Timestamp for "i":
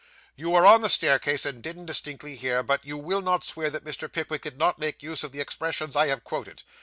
5.95-6.07